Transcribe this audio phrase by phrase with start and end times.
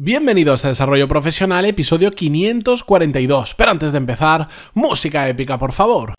[0.00, 3.54] Bienvenidos a Desarrollo Profesional, episodio 542.
[3.54, 6.14] Pero antes de empezar, música épica, por favor.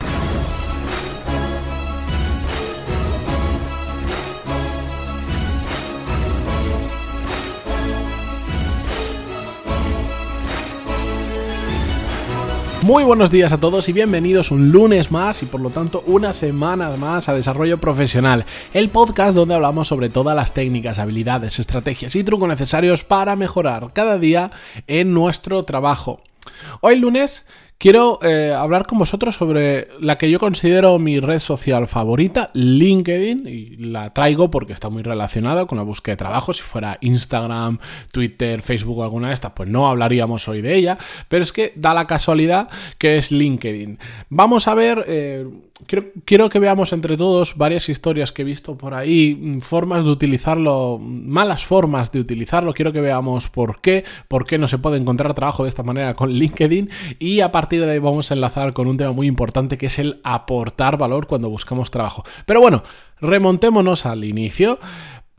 [12.89, 16.33] Muy buenos días a todos y bienvenidos un lunes más y por lo tanto una
[16.33, 22.15] semana más a Desarrollo Profesional, el podcast donde hablamos sobre todas las técnicas, habilidades, estrategias
[22.15, 24.49] y trucos necesarios para mejorar cada día
[24.87, 26.23] en nuestro trabajo.
[26.81, 27.45] Hoy lunes
[27.81, 33.47] Quiero eh, hablar con vosotros sobre la que yo considero mi red social favorita, LinkedIn,
[33.47, 36.51] y la traigo porque está muy relacionada con la búsqueda de trabajo.
[36.51, 37.79] Si fuera Instagram,
[38.11, 40.97] Twitter, Facebook o alguna de estas, pues no hablaríamos hoy de ella,
[41.29, 43.97] pero es que da la casualidad que es LinkedIn.
[44.27, 45.05] Vamos a ver...
[45.07, 45.47] Eh,
[46.25, 50.11] quiero, que veamos entre todos varias historias que he visto por ahí, mm, formas de
[50.11, 52.73] utilizarlo, malas formas de utilizarlo.
[52.73, 56.13] Quiero que veamos por qué, por qué no se puede encontrar trabajo de esta manera
[56.13, 56.89] con LinkedIn.
[57.19, 59.99] Y a partir de ahí vamos a enlazar con un tema muy importante que es
[59.99, 62.23] el aportar valor cuando buscamos trabajo.
[62.45, 62.83] Pero bueno,
[63.21, 64.79] remontémonos al inicio.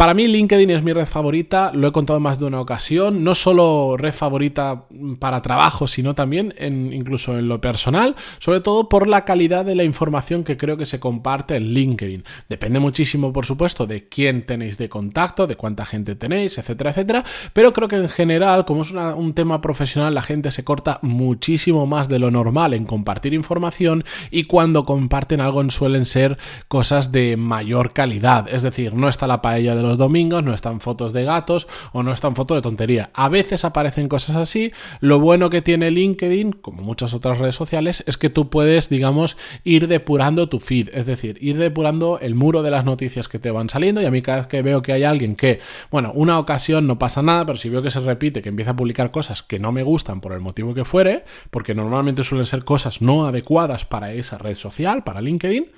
[0.00, 3.34] Para mí LinkedIn es mi red favorita, lo he contado más de una ocasión, no
[3.34, 4.86] solo red favorita
[5.18, 9.84] para trabajo, sino también incluso en lo personal, sobre todo por la calidad de la
[9.84, 12.24] información que creo que se comparte en LinkedIn.
[12.48, 17.22] Depende muchísimo, por supuesto, de quién tenéis de contacto, de cuánta gente tenéis, etcétera, etcétera,
[17.52, 21.84] pero creo que en general, como es un tema profesional, la gente se corta muchísimo
[21.84, 27.36] más de lo normal en compartir información y cuando comparten algo suelen ser cosas de
[27.36, 31.24] mayor calidad, es decir, no está la paella de los domingos, no están fotos de
[31.24, 33.10] gatos o no están fotos de tontería.
[33.14, 34.72] A veces aparecen cosas así.
[35.00, 39.36] Lo bueno que tiene LinkedIn, como muchas otras redes sociales, es que tú puedes, digamos,
[39.64, 43.50] ir depurando tu feed, es decir, ir depurando el muro de las noticias que te
[43.50, 46.38] van saliendo y a mí cada vez que veo que hay alguien que, bueno, una
[46.38, 49.42] ocasión no pasa nada, pero si veo que se repite, que empieza a publicar cosas
[49.42, 53.26] que no me gustan por el motivo que fuere, porque normalmente suelen ser cosas no
[53.26, 55.70] adecuadas para esa red social, para LinkedIn,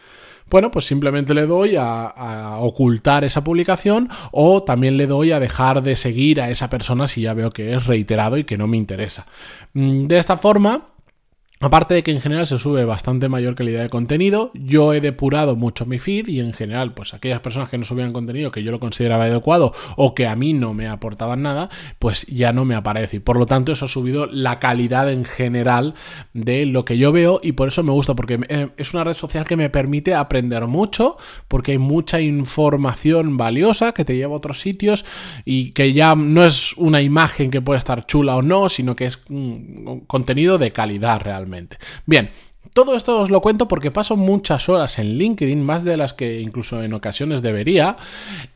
[0.52, 5.82] bueno, pues simplemente le doy a, ocultar esa publicación o también le doy a dejar
[5.82, 8.76] de seguir a esa persona si ya veo que es reiterado y que no me
[8.76, 9.26] interesa.
[9.72, 10.91] Mm, de esta forma,
[11.62, 15.54] Aparte de que en general se sube bastante mayor calidad de contenido, yo he depurado
[15.54, 18.72] mucho mi feed y en general, pues aquellas personas que no subían contenido que yo
[18.72, 21.68] lo consideraba adecuado o que a mí no me aportaban nada,
[22.00, 23.18] pues ya no me aparece.
[23.18, 25.94] Y por lo tanto, eso ha subido la calidad en general
[26.32, 29.14] de lo que yo veo y por eso me gusta, porque eh, es una red
[29.14, 34.38] social que me permite aprender mucho, porque hay mucha información valiosa que te lleva a
[34.38, 35.04] otros sitios
[35.44, 39.06] y que ya no es una imagen que puede estar chula o no, sino que
[39.06, 41.51] es un contenido de calidad realmente.
[42.06, 42.30] Bien,
[42.74, 46.40] todo esto os lo cuento porque paso muchas horas en LinkedIn, más de las que
[46.40, 47.96] incluso en ocasiones debería.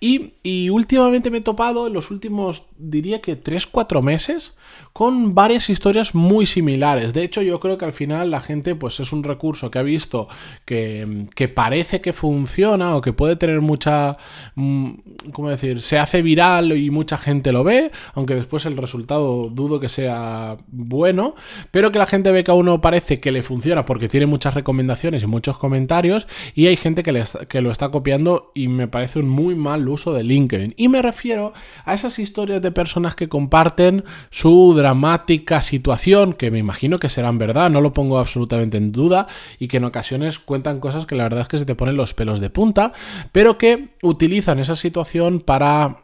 [0.01, 4.57] Y, últimamente me he topado, en los últimos, diría que 3-4 meses,
[4.93, 7.13] con varias historias muy similares.
[7.13, 9.83] De hecho, yo creo que al final la gente, pues es un recurso que ha
[9.83, 10.29] visto
[10.65, 14.17] que, parece que funciona o que puede tener mucha,
[14.55, 14.91] mm,
[15.33, 15.83] ¿cómo decir?
[15.83, 20.57] Se hace viral y mucha gente lo ve, aunque después el resultado dudo que sea
[20.69, 21.35] bueno,
[21.71, 25.23] pero que la gente ve que a uno parece que le funciona tiene muchas recomendaciones
[25.23, 29.29] y muchos comentarios y hay gente que, que lo está copiando y me parece un
[29.29, 30.75] muy mal uso de LinkedIn.
[30.77, 31.53] Y me refiero
[31.85, 37.39] a esas historias de personas que comparten su dramática situación, que me imagino que serán
[37.39, 39.27] verdad, no lo pongo absolutamente en duda,
[39.59, 42.15] y que en ocasiones cuentan cosas que la verdad es que se te ponen los
[42.15, 42.93] pelos de punta,
[43.33, 45.99] pero que utilizan esa situación para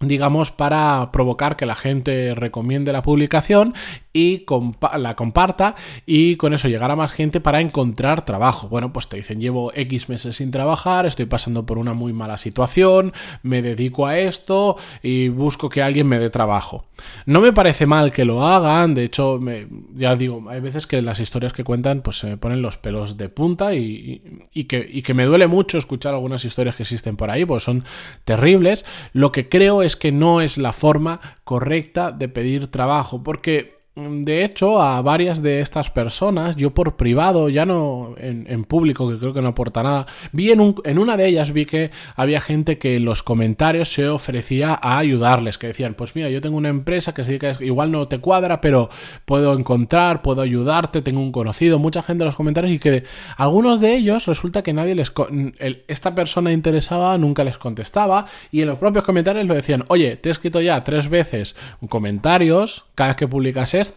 [0.00, 3.74] digamos, para provocar que la gente recomiende la publicación
[4.12, 4.44] y
[4.96, 8.68] la comparta y con eso llegar a más gente para encontrar trabajo.
[8.68, 12.38] Bueno, pues te dicen, llevo X meses sin trabajar, estoy pasando por una muy mala
[12.38, 16.86] situación, me dedico a esto y busco que alguien me dé trabajo.
[17.26, 19.38] No me parece mal que lo hagan, de hecho,
[19.94, 23.16] ya digo, hay veces que las historias que cuentan pues se me ponen los pelos
[23.16, 27.30] de punta y, que, y que me duele mucho escuchar algunas historias que existen por
[27.30, 27.84] ahí, pues son
[28.24, 28.84] terribles.
[29.12, 34.44] Lo que creo es que no es la forma correcta de pedir trabajo, porque de
[34.44, 39.32] hecho, a varias de estas personas, yo por privado, ya no en, público, que creo
[39.32, 42.96] que no aporta nada, vi en, en, una de ellas vi que había gente que
[42.96, 47.14] en los comentarios se ofrecía a ayudarles, que decían, pues mira, yo tengo una empresa
[47.14, 48.88] que se dedica, igual no te cuadra, pero
[49.24, 53.04] puedo encontrar, puedo ayudarte, tengo un conocido, mucha gente en los comentarios y que
[53.36, 55.12] algunos de ellos resulta que nadie les...
[55.88, 60.28] esta persona interesada nunca les contestaba y en los propios comentarios lo decían, oye, te
[60.28, 61.56] he escrito ya tres veces
[61.88, 63.87] comentarios, cada vez que publicas esto,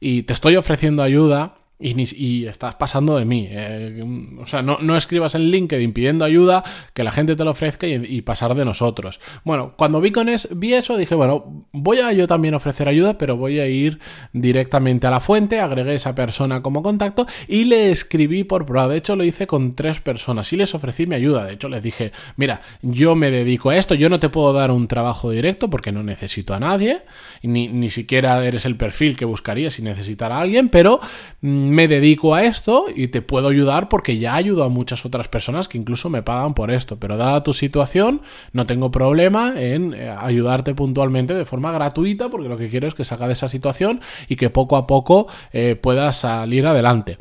[0.00, 3.48] y te estoy ofreciendo ayuda y, estás pasando de mí.
[3.50, 4.04] Eh,
[4.38, 6.62] o sea, no, no, escribas en LinkedIn pidiendo ayuda,
[6.94, 9.20] que la gente te lo ofrezca y, pasar de nosotros.
[9.44, 13.36] Bueno, cuando vi, con vi eso, dije, bueno, voy a yo también ofrecer ayuda, pero
[13.36, 13.98] voy a ir
[14.32, 18.88] directamente a la fuente, agregué esa persona como contacto y le escribí por prueba.
[18.88, 21.46] De hecho, lo hice con tres personas y les ofrecí mi ayuda.
[21.46, 24.70] De hecho, les dije, mira, yo me dedico a esto, yo no te puedo dar
[24.70, 27.02] un trabajo directo porque no necesito a nadie,
[27.42, 31.00] ni, ni siquiera eres el perfil que buscaría si necesitara a alguien, pero
[31.40, 35.28] mm, me dedico a esto y te puedo ayudar porque ya ayudo a muchas otras
[35.28, 36.98] personas que incluso me pagan por esto.
[36.98, 38.22] Pero dada tu situación,
[38.52, 42.94] no tengo problema en eh, ayudarte puntualmente de forma gratuita porque lo que quiero es
[42.94, 47.18] que salga de esa situación y que poco a poco eh, puedas salir adelante.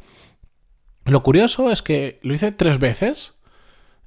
[1.05, 3.33] Lo curioso es que lo hice tres veces.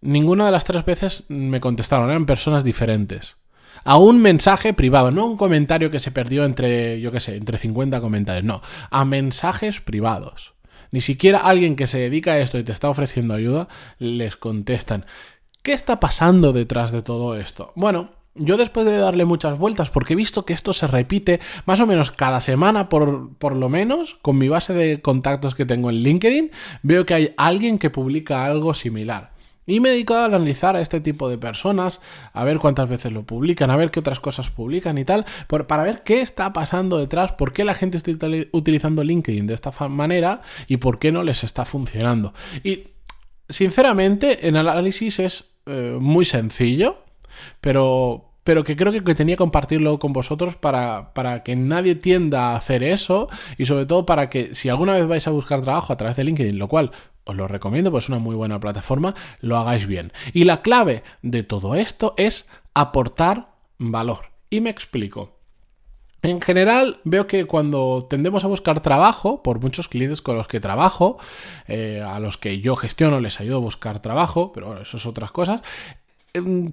[0.01, 3.39] Ninguna de las tres veces me contestaron, eran personas diferentes
[3.85, 7.59] a un mensaje privado, no un comentario que se perdió entre, yo qué sé, entre
[7.59, 10.55] 50 comentarios, no, a mensajes privados.
[10.91, 15.07] Ni siquiera alguien que se dedica a esto y te está ofreciendo ayuda les contestan.
[15.63, 17.73] ¿Qué está pasando detrás de todo esto?
[17.75, 21.81] Bueno, yo después de darle muchas vueltas, porque he visto que esto se repite más
[21.81, 25.91] o menos cada semana, por, por, lo menos, con mi base de contactos que tengo
[25.91, 26.51] en LinkedIn,
[26.83, 29.34] veo que hay alguien que publica algo similar.
[29.67, 32.01] Y me he dedicado a analizar a este tipo de personas,
[32.33, 35.25] a ver cuántas veces lo publican, a ver qué otras cosas publican y tal,
[35.67, 38.11] para ver qué está pasando detrás, por qué la gente está
[38.53, 42.35] utilizando LinkedIn de esta manera y por qué no les está funcionando.
[42.63, 42.89] Y
[43.49, 46.99] sinceramente, el análisis es eh, muy sencillo,
[47.61, 52.51] pero, pero que creo que, tenía que compartirlo con vosotros para, para, que nadie tienda
[52.51, 55.93] a hacer eso y sobre todo para que si alguna vez vais a buscar trabajo
[55.93, 56.91] a través de LinkedIn, lo cual
[57.25, 60.13] os lo recomiendo, pues es una muy buena plataforma, lo hagáis bien.
[60.33, 63.49] Y la clave de todo esto es aportar
[63.79, 64.31] valor.
[64.51, 65.35] Y me explico.
[66.23, 70.59] En general, veo que cuando tendemos a buscar trabajo, por muchos clientes con los que
[70.59, 71.19] trabajo,
[71.69, 75.05] eh, a los que yo gestiono, les ayudo a buscar trabajo, pero bueno, eso es
[75.05, 75.61] otras cosas,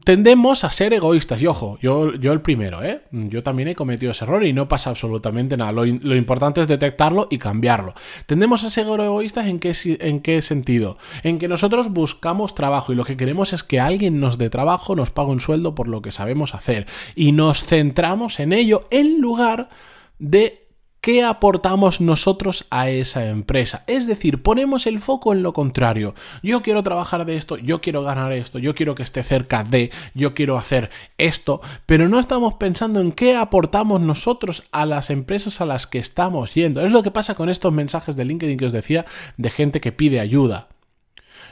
[0.04, 1.42] tendemos a ser egoístas.
[1.42, 3.04] Y ojo, yo, yo el primero, ¿eh?
[3.12, 5.72] Yo también he cometido ese error y no pasa absolutamente nada.
[5.72, 7.94] Lo, importante es detectarlo y cambiarlo.
[8.26, 10.98] Tendemos a ser egoístas en qué, en qué sentido?
[11.22, 14.96] En que nosotros buscamos trabajo y lo que queremos es que alguien nos dé trabajo,
[14.96, 16.88] nos pague un sueldo por lo que sabemos hacer.
[17.16, 19.70] Y nos centramos en ello en lugar
[20.18, 20.71] de
[21.02, 23.84] ¿Qué aportamos nosotros a esa empresa?
[23.88, 26.14] Es decir, ponemos el foco en lo contrario.
[26.44, 29.90] Yo quiero trabajar de esto, yo quiero ganar esto, yo quiero que esté cerca de,
[30.14, 35.60] yo quiero hacer esto, pero no estamos pensando en qué aportamos nosotros a las empresas
[35.60, 36.86] a las que estamos yendo.
[36.86, 39.04] Es lo que pasa con estos mensajes de LinkedIn que os decía
[39.38, 40.68] de gente que pide ayuda.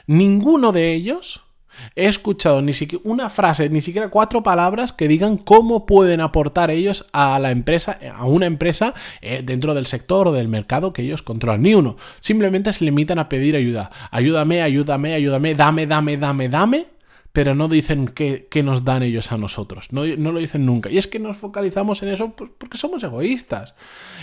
[0.06, 1.42] Ninguno de ellos
[1.96, 6.70] He escuchado ni siquiera una frase, ni siquiera cuatro palabras que digan cómo pueden aportar
[6.70, 11.02] ellos a la empresa, a una empresa eh, dentro del sector o del mercado que
[11.02, 11.62] ellos controlan.
[11.62, 11.96] Ni uno.
[12.20, 13.90] Simplemente se limitan a pedir ayuda.
[14.10, 16.99] Ayúdame, ayúdame, ayúdame, dame, dame, dame, dame
[17.32, 19.92] pero no dicen qué, nos dan ellos a nosotros.
[19.92, 20.90] No, no, lo dicen nunca.
[20.90, 23.74] Y es que nos focalizamos en eso pues, porque somos egoístas.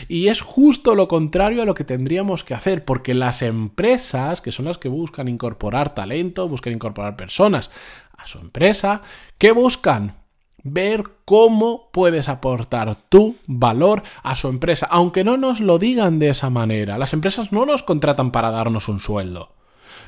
[0.09, 4.51] Y es justo lo contrario a lo que tendríamos que hacer, porque las empresas, que
[4.51, 7.71] son las que buscan incorporar talento, buscan incorporar personas
[8.17, 9.01] a su empresa,
[9.37, 10.17] ¿qué buscan?
[10.63, 16.29] Ver cómo puedes aportar tu valor a su empresa, aunque no nos lo digan de
[16.29, 16.97] esa manera.
[16.97, 19.56] Las empresas no nos contratan para darnos un sueldo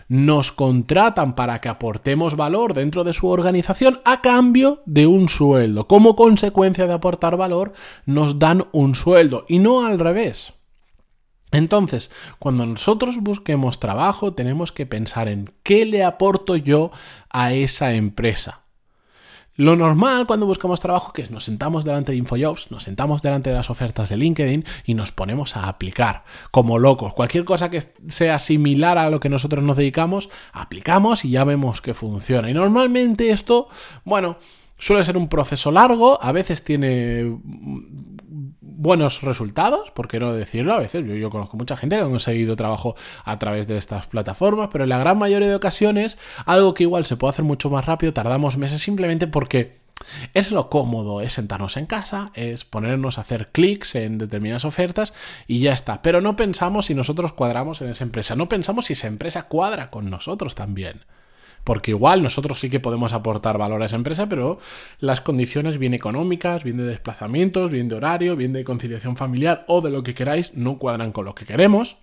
[0.10, 5.88] nos contratan para que aportemos valor dentro de su organización a cambio de un sueldo.
[5.88, 7.74] Como consecuencia de aportar valor,
[8.06, 10.54] nos dan un sueldo y no al revés.
[11.52, 16.92] Entonces, cuando nosotros busquemos trabajo, tenemos que pensar en qué le aporto yo
[17.30, 18.64] a esa empresa.
[19.60, 23.50] Lo normal cuando buscamos trabajo que es nos sentamos delante de InfoJobs, nos sentamos delante
[23.50, 27.14] de las ofertas de LinkedIn y nos ponemos a aplicar como locos.
[27.14, 31.82] Cualquier cosa que sea similar a lo que nosotros nos dedicamos, aplicamos y ya vemos
[31.82, 32.50] que funciona.
[32.50, 33.68] Y normalmente esto,
[34.06, 34.38] bueno,
[34.78, 37.38] suele ser un proceso largo, a veces tiene
[38.80, 42.56] buenos resultados, por qué no decirlo, a veces yo, conozco mucha gente que ha conseguido
[42.56, 42.96] trabajo
[43.26, 47.06] a través de estas plataformas, pero en la gran mayoría de ocasiones algo que igual
[47.06, 49.80] se puede hacer mucho más rápido, tardamos meses simplemente porque
[50.34, 55.14] es lo cómodo, es sentarnos en casa, es ponernos a hacer clics en determinadas ofertas
[55.46, 56.02] y ya está.
[56.02, 59.90] Pero no pensamos si nosotros cuadramos en esa empresa, no pensamos si esa empresa cuadra
[59.90, 61.04] con nosotros también
[61.64, 64.60] porque igual nosotros sí que podemos aportar valor a esa empresa, pero
[65.00, 69.82] las condiciones bien económicas, bien de desplazamientos, bien de horario, bien de conciliación familiar o
[69.82, 71.98] de lo que queráis, no cuadran con lo que queremos.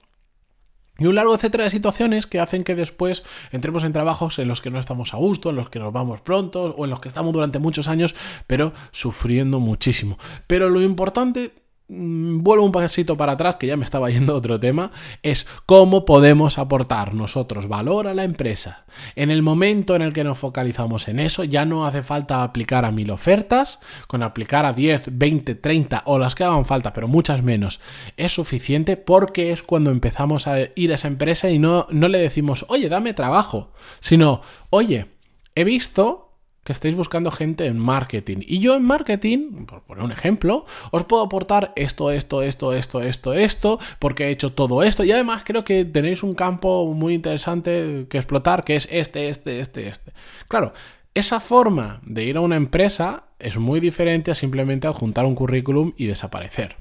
[0.98, 3.22] Y un largo etcétera de situaciones que hacen que después
[3.52, 6.22] entremos en trabajos en los que no estamos a gusto, en los que nos vamos
[6.22, 8.14] pronto o en los que estamos durante muchos años,
[8.46, 10.18] pero sufriendo muchísimo.
[10.46, 11.52] Pero lo importante
[11.88, 14.90] vuelvo un pasito para atrás, que ya me estaba yendo otro tema,
[15.22, 18.84] es cómo podemos aportar nosotros valor a la empresa.
[19.14, 22.84] En el momento en el que nos focalizamos en eso, ya no hace falta aplicar
[22.84, 23.78] a mil ofertas,
[24.08, 27.80] con aplicar a 10, 20, 30 o las que hagan falta, pero muchas menos,
[28.16, 32.18] es suficiente porque es cuando empezamos a ir a esa empresa y no, no le
[32.18, 34.40] decimos, oye, dame trabajo, sino,
[34.70, 35.06] oye,
[35.54, 36.25] he visto
[36.66, 38.38] que estéis buscando gente en marketing.
[38.40, 43.00] Y yo en marketing, por poner un ejemplo, os puedo aportar esto, esto, esto, esto,
[43.00, 45.04] esto, esto, porque he hecho todo esto.
[45.04, 49.60] Y además creo que tenéis un campo muy interesante que explotar, que es este, este,
[49.60, 50.12] este, este.
[50.48, 50.74] Claro,
[51.14, 55.92] esa forma de ir a una empresa es muy diferente a simplemente adjuntar un currículum
[55.96, 56.76] y desaparecer.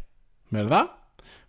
[0.49, 0.91] ¿Verdad?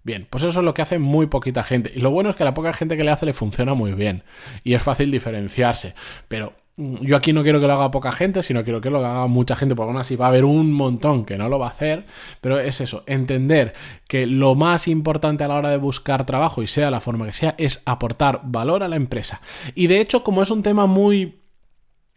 [0.02, 1.90] Bien, pues eso es lo que hace muy poquita gente.
[1.95, 3.93] Y lo bueno es que a la poca gente que le hace le funciona muy
[3.93, 4.25] bien.
[4.62, 5.95] Y es fácil diferenciarse.
[6.28, 9.26] Pero yo aquí no quiero que lo haga poca gente, sino quiero que lo haga
[9.26, 11.71] mucha gente, porque aún así va a haber un montón que no lo va a
[11.71, 12.04] hacer,
[12.40, 13.73] pero es eso, entender
[14.09, 17.33] que lo más importante a la hora de buscar trabajo, y sea la forma que
[17.33, 19.40] sea, es aportar valor a la empresa.
[19.75, 21.46] Y de hecho, como es un tema muy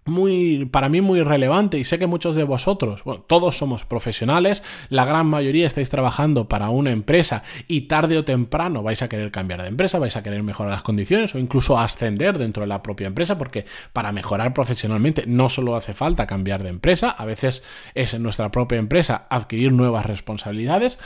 [0.10, 4.64] muy, para mí muy relevante y sé que muchos de vosotros, bueno, todos somos profesionales,
[4.90, 9.32] la gran mayoría estáis trabajando para una empresa y tarde o temprano vais a querer
[9.32, 12.84] cambiar de empresa, vais a querer mejorar las condiciones o incluso ascender dentro de la
[12.84, 17.64] propia empresa porque para mejorar profesionalmente no solo hace falta cambiar de empresa, a veces
[17.96, 20.98] es en nuestra propia empresa adquirir nuevas responsabilidades.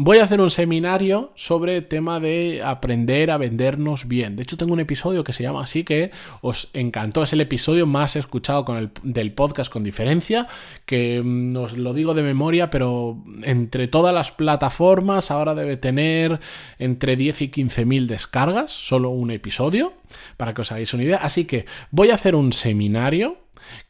[0.00, 4.36] Voy a hacer un seminario sobre el tema de aprender a vendernos bien.
[4.36, 7.84] De hecho tengo un episodio que se llama así que os encantó, es el episodio
[7.84, 10.46] más escuchado con el del podcast con diferencia,
[10.86, 16.38] que mm, os lo digo de memoria, pero entre todas las plataformas ahora debe tener
[16.78, 19.94] entre 10 y 15 mil descargas, solo un episodio,
[20.36, 21.18] para que os hagáis una idea.
[21.20, 23.38] Así que voy a hacer un seminario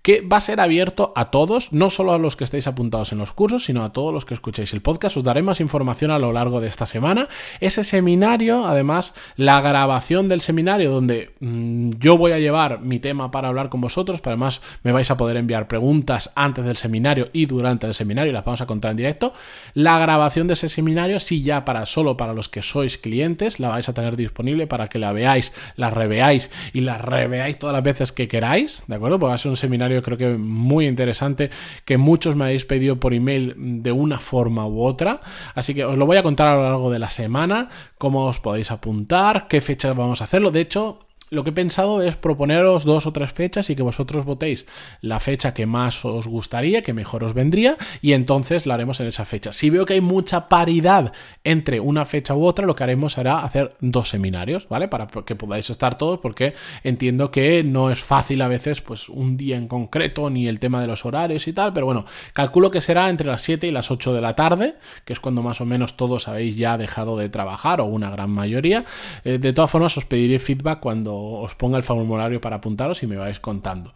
[0.09, 3.19] que va a ser abierto a todos, no solo a los que estéis apuntados en
[3.19, 5.19] los cursos, sino a todos los que escuchéis el podcast.
[5.19, 7.29] Os daré más información a lo largo de esta semana.
[7.61, 13.31] Ese seminario, además, la grabación del seminario donde mm, yo voy a llevar mi tema
[13.31, 17.45] para hablar con vosotros, además me vais a poder enviar preguntas antes del seminario y
[17.45, 19.35] durante el seminario, las vamos a contar en directo.
[19.75, 23.69] La grabación de ese seminario, sí ya para solo para los que sois clientes, la
[23.69, 27.83] vais a tener disponible para que la veáis, la reveáis y la reveáis todas las
[27.83, 29.19] veces que queráis, ¿de acuerdo?
[29.19, 31.51] Porque va a ser un seminario creo que muy interesante
[31.85, 35.21] que muchos me habéis pedido por email de una forma u otra.
[35.55, 38.39] Así que os lo voy a contar a lo largo de la semana, cómo os
[38.39, 40.51] podéis apuntar, qué fechas vamos a hacerlo.
[40.51, 44.25] De hecho, lo que he pensado es proponeros dos o tres fechas y que vosotros
[44.25, 44.67] votéis
[45.01, 49.07] la fecha que más os gustaría, que mejor os vendría, y entonces la haremos en
[49.07, 49.53] esa fecha.
[49.53, 51.13] Si veo que hay mucha paridad
[51.45, 54.89] entre una fecha u otra, lo que haremos será hacer dos seminarios, ¿vale?
[54.89, 56.55] Para que podáis estar todos, porque
[56.85, 60.81] entiendo que no es fácil a veces, pues, un día en concreto, ni el tema
[60.81, 63.91] de los horarios y tal, pero bueno, calculo que será entre las 7 y las
[63.91, 67.29] 8 de la tarde, que es cuando más o menos todos habéis ya dejado de
[67.29, 68.85] trabajar, o una gran mayoría.
[69.25, 73.07] Eh, de todas formas, os pediré feedback cuando os ponga el formulario para apuntaros y
[73.07, 73.93] me vais contando.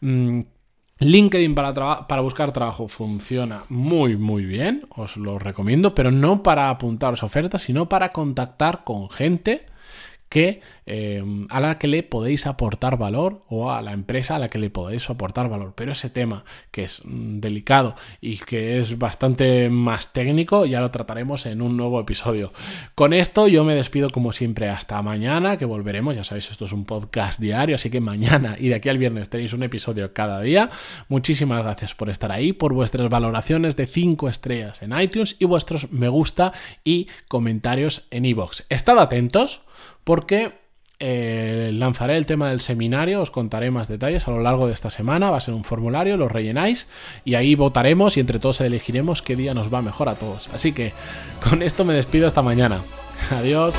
[0.00, 0.40] Mm,
[0.98, 6.70] LinkedIn para, para, buscar trabajo funciona muy muy bien, os lo recomiendo, pero no para
[6.70, 9.66] apuntaros ofertas, sino para contactar con gente
[10.28, 14.48] que, em, a la que le podéis aportar valor o a la empresa a la
[14.48, 15.74] que le podéis aportar valor.
[15.76, 20.90] Pero ese tema que es mm, delicado y que es bastante más técnico ya lo
[20.90, 22.52] trataremos en un nuevo episodio.
[22.94, 26.16] Con esto yo me despido como siempre hasta mañana que volveremos.
[26.16, 29.28] Ya sabéis, esto es un podcast diario, así que mañana y de aquí al viernes
[29.28, 30.70] tenéis un episodio cada día.
[31.08, 35.90] Muchísimas gracias por estar ahí, por vuestras valoraciones de 5 estrellas en iTunes y vuestros
[35.92, 36.52] me gusta
[36.84, 38.62] y comentarios en iVoox.
[38.68, 39.62] Estad atentos
[40.04, 40.52] porque
[40.98, 44.90] eh, lanzaré el tema del seminario, os contaré más detalles a lo largo de esta
[44.90, 46.88] semana, va a ser un formulario, lo rellenáis
[47.24, 50.48] y ahí votaremos y entre todos elegiremos qué día nos va mejor a todos.
[50.54, 50.92] Así que
[51.48, 52.80] con esto me despido hasta mañana.
[53.30, 53.74] Adiós.